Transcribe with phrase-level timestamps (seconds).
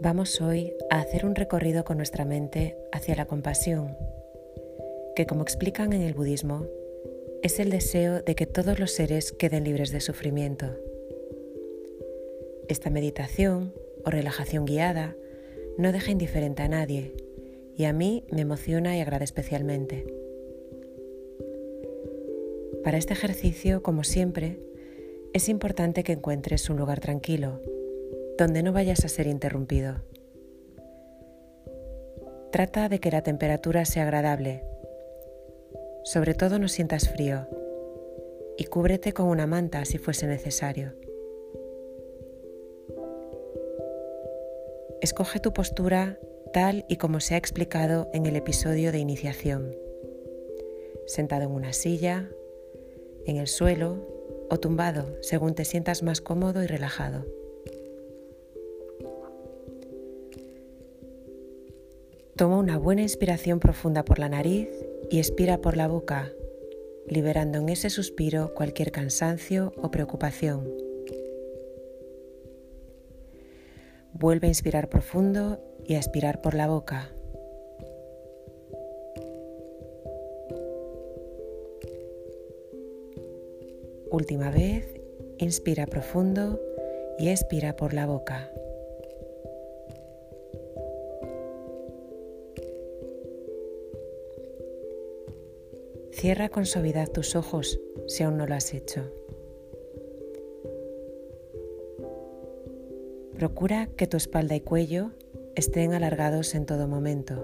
[0.00, 3.96] Vamos hoy a hacer un recorrido con nuestra mente hacia la compasión,
[5.14, 6.66] que como explican en el budismo,
[7.42, 10.74] es el deseo de que todos los seres queden libres de sufrimiento.
[12.68, 13.74] Esta meditación
[14.04, 15.16] o relajación guiada
[15.76, 17.25] no deja indiferente a nadie
[17.76, 20.06] y a mí me emociona y agrada especialmente.
[22.82, 24.58] Para este ejercicio, como siempre,
[25.32, 27.60] es importante que encuentres un lugar tranquilo
[28.38, 29.96] donde no vayas a ser interrumpido.
[32.52, 34.62] Trata de que la temperatura sea agradable.
[36.04, 37.48] Sobre todo no sientas frío
[38.56, 40.94] y cúbrete con una manta si fuese necesario.
[45.00, 46.18] Escoge tu postura
[46.52, 49.74] tal y como se ha explicado en el episodio de iniciación.
[51.06, 52.28] Sentado en una silla,
[53.26, 54.06] en el suelo
[54.50, 57.26] o tumbado según te sientas más cómodo y relajado.
[62.36, 64.68] Toma una buena inspiración profunda por la nariz
[65.10, 66.32] y expira por la boca,
[67.08, 70.70] liberando en ese suspiro cualquier cansancio o preocupación.
[74.12, 77.12] Vuelve a inspirar profundo y a por la boca.
[84.10, 85.00] Última vez,
[85.38, 86.60] inspira profundo
[87.18, 88.50] y expira por la boca.
[96.12, 99.12] Cierra con suavidad tus ojos si aún no lo has hecho.
[103.34, 105.10] Procura que tu espalda y cuello
[105.56, 107.42] estén alargados en todo momento.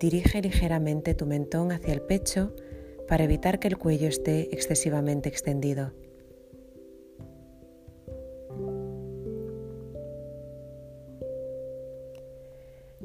[0.00, 2.54] Dirige ligeramente tu mentón hacia el pecho
[3.06, 5.92] para evitar que el cuello esté excesivamente extendido.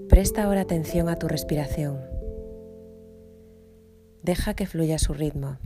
[0.08, 2.00] Presta ahora atención a tu respiración.
[4.24, 5.58] Deja que fluya su ritmo.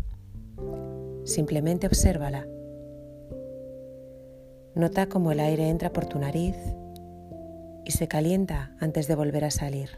[1.26, 2.48] Simplemente obsérvala.
[4.74, 6.56] Nota cómo el aire entra por tu nariz
[7.90, 9.90] y se calienta antes de volver a salir.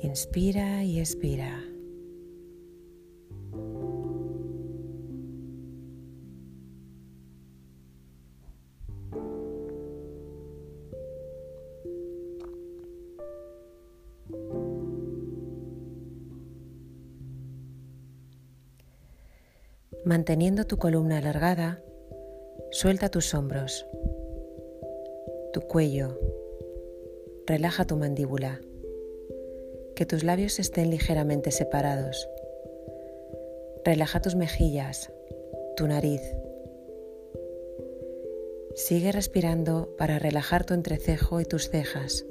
[0.00, 1.62] Inspira y expira.
[20.06, 21.82] Manteniendo tu columna alargada,
[22.70, 23.84] suelta tus hombros,
[25.56, 26.20] tu cuello,
[27.46, 28.60] relaja tu mandíbula,
[29.94, 32.28] que tus labios estén ligeramente separados.
[33.82, 35.10] Relaja tus mejillas,
[35.78, 36.20] tu nariz.
[38.74, 42.26] Sigue respirando para relajar tu entrecejo y tus cejas.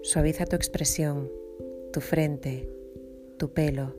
[0.00, 1.30] Suaviza tu expresión,
[1.92, 2.66] tu frente,
[3.36, 3.94] tu pelo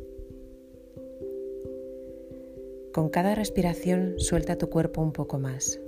[2.91, 5.79] con cada respiración suelta tu cuerpo un poco más.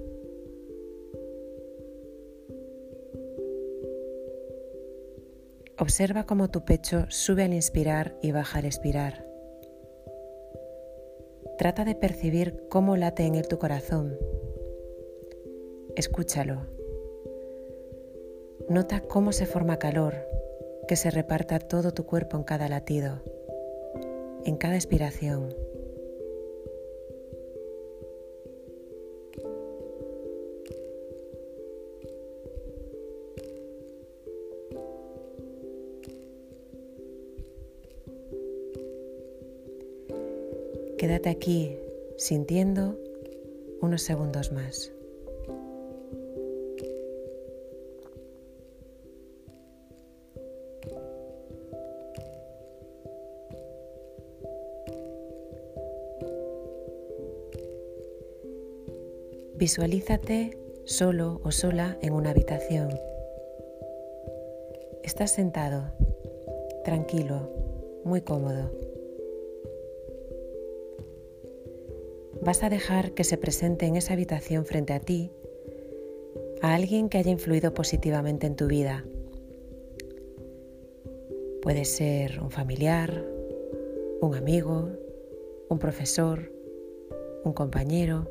[5.79, 9.25] Observa cómo tu pecho sube al inspirar y baja al expirar.
[11.57, 14.15] Trata de percibir cómo late en él tu corazón.
[15.95, 16.67] Escúchalo.
[18.69, 20.27] Nota cómo se forma calor
[20.87, 23.21] que se reparta todo tu cuerpo en cada latido,
[24.45, 25.55] en cada expiración.
[41.03, 41.77] Quédate aquí
[42.15, 42.97] sintiendo
[43.81, 44.89] unos segundos más.
[59.55, 62.97] Visualízate solo o sola en una habitación.
[65.03, 65.91] Estás sentado,
[66.85, 67.49] tranquilo,
[68.05, 68.82] muy cómodo.
[72.43, 75.31] Vas a dejar que se presente en esa habitación frente a ti
[76.61, 79.03] a alguien que haya influido positivamente en tu vida.
[81.61, 83.25] Puede ser un familiar,
[84.21, 84.89] un amigo,
[85.69, 86.51] un profesor,
[87.43, 88.29] un compañero.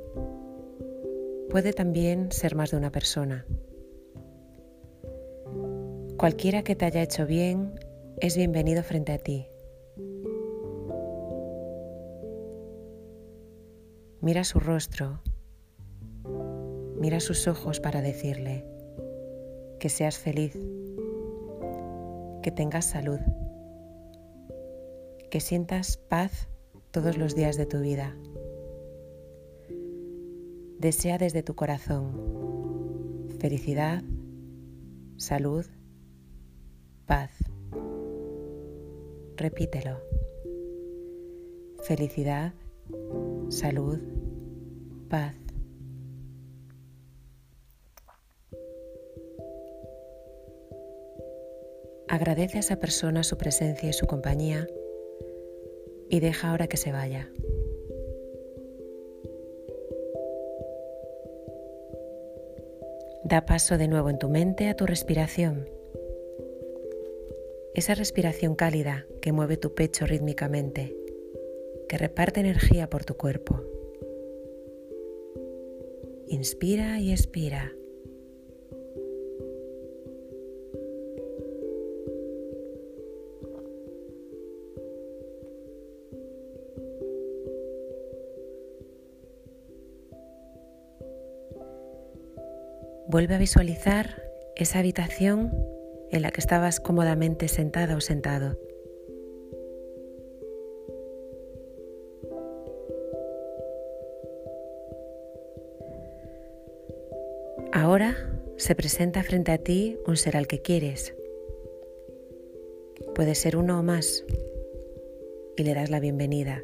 [1.51, 3.45] Puede también ser más de una persona.
[6.17, 7.79] Cualquiera que te haya hecho bien
[8.19, 9.52] es bienvenido frente a ti.
[14.23, 15.21] Mira su rostro,
[17.01, 18.65] mira sus ojos para decirle
[19.81, 20.57] que seas feliz,
[22.41, 23.19] que tengas salud,
[25.29, 26.49] que sientas paz
[26.93, 28.17] todos los días de tu vida.
[30.79, 32.33] Desea desde tu corazón
[33.41, 34.05] felicidad,
[35.17, 35.67] salud,
[37.07, 37.33] paz.
[39.37, 39.99] Repítelo.
[41.83, 42.55] Felicidad,
[43.53, 43.99] salud,
[45.09, 45.35] paz.
[52.09, 54.67] Agradece a esa persona su presencia y su compañía
[56.09, 57.31] y deja ahora que se vaya.
[63.25, 65.69] Da paso de nuevo en tu mente a tu respiración.
[67.75, 71.02] Esa respiración cálida que mueve tu pecho rítmicamente,
[71.93, 73.61] que reparte energía por tu cuerpo.
[76.27, 77.71] Inspira y expira.
[93.07, 94.23] Vuelve a visualizar
[94.57, 95.53] esa habitación
[96.11, 98.57] en la que estabas cómodamente sentada o sentado.
[108.63, 111.17] Se presenta frente a ti un ser al que quieres.
[113.13, 114.25] Puede ser uno o más
[115.57, 116.63] y le das la bienvenida.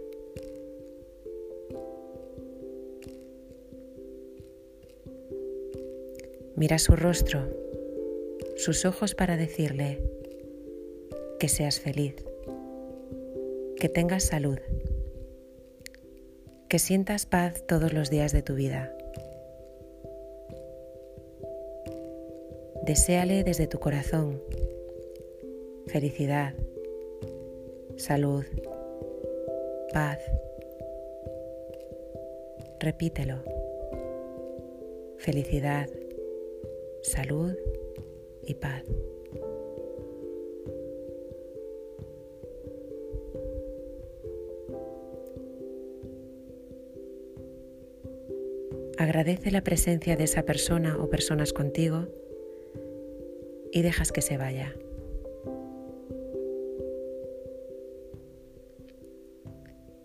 [6.55, 7.51] Mira su rostro,
[8.55, 10.01] sus ojos para decirle
[11.41, 12.15] que seas feliz,
[13.77, 14.61] que tengas salud,
[16.69, 18.95] que sientas paz todos los días de tu vida.
[22.89, 24.43] Deseale desde tu corazón
[25.89, 26.55] felicidad,
[27.97, 28.47] salud,
[29.93, 30.19] paz.
[32.81, 33.43] Repítelo.
[35.19, 35.91] Felicidad,
[37.03, 37.55] salud
[38.47, 38.85] y paz.
[48.97, 52.09] Agradece la presencia de esa persona o personas contigo
[53.73, 54.75] y dejas que se vaya.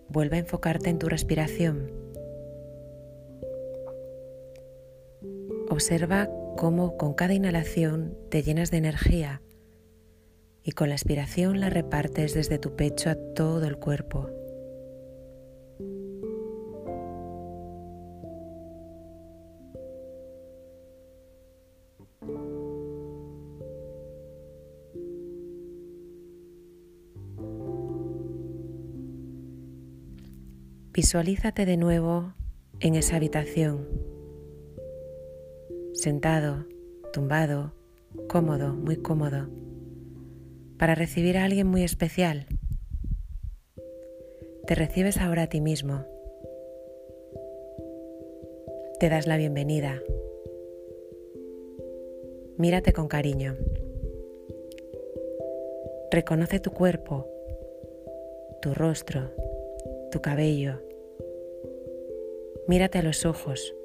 [0.10, 1.92] Vuelve a enfocarte en tu respiración.
[5.70, 9.42] Observa cómo con cada inhalación te llenas de energía
[10.64, 14.30] y con la expiración la repartes desde tu pecho a todo el cuerpo.
[30.94, 32.36] Visualízate de nuevo
[32.80, 33.88] en esa habitación
[35.94, 36.68] sentado,
[37.12, 37.74] tumbado,
[38.30, 39.50] cómodo, muy cómodo,
[40.78, 42.46] para recibir a alguien muy especial.
[44.68, 46.06] Te recibes ahora a ti mismo.
[49.00, 50.00] Te das la bienvenida.
[52.60, 53.56] Mírate con cariño.
[56.12, 57.28] Reconoce tu cuerpo,
[58.62, 59.32] tu rostro,
[60.14, 60.80] tu cabello.
[62.68, 63.76] Mírate a los ojos.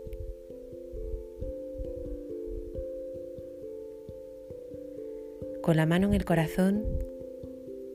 [5.63, 6.85] Con la mano en el corazón,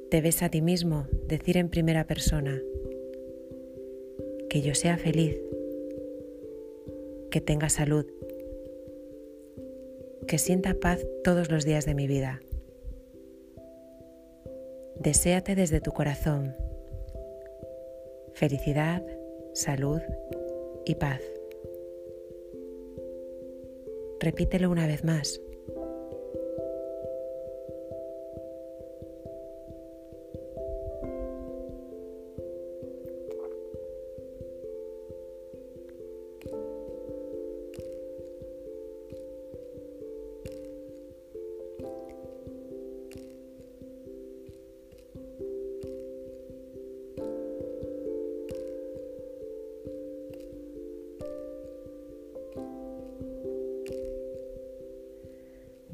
[0.10, 2.60] te ves a ti mismo decir en primera persona,
[4.50, 5.40] que yo sea feliz,
[7.30, 8.08] que tenga salud,
[10.28, 12.42] que sienta paz todos los días de mi vida.
[15.00, 16.56] Deséate desde tu corazón
[18.34, 19.06] felicidad,
[19.54, 20.02] salud
[20.86, 21.22] y paz.
[24.20, 25.42] Repítelo una vez más.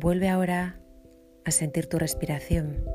[0.01, 0.79] Vuelve ahora
[1.43, 2.85] a sentir tu respiración,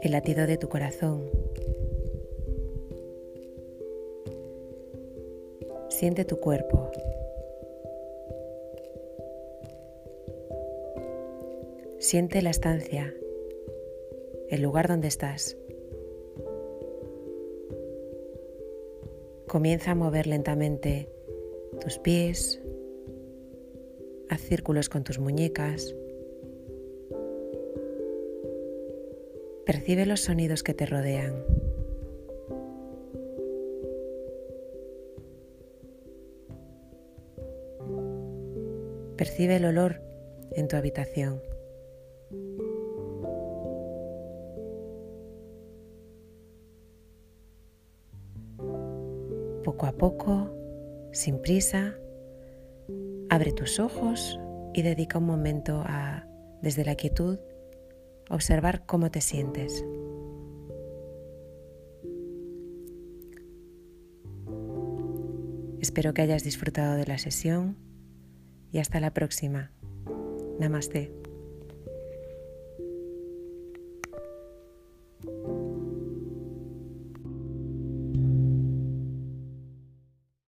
[0.00, 1.30] el latido de tu corazón.
[5.90, 6.90] Siente tu cuerpo.
[11.98, 13.12] Siente la estancia,
[14.48, 15.58] el lugar donde estás.
[19.46, 21.10] Comienza a mover lentamente
[21.82, 22.62] tus pies,
[24.30, 25.94] haz círculos con tus muñecas,
[29.64, 31.44] percibe los sonidos que te rodean.
[39.16, 40.00] Percibe el olor
[40.52, 41.42] en tu habitación.
[49.64, 50.50] Poco a poco,
[51.12, 51.98] sin prisa,
[53.30, 54.38] abre tus ojos
[54.74, 56.26] y dedica un momento a,
[56.62, 57.38] desde la quietud,
[58.30, 59.84] observar cómo te sientes.
[65.80, 67.76] Espero que hayas disfrutado de la sesión
[68.72, 69.72] y hasta la próxima.
[70.58, 71.12] Namaste.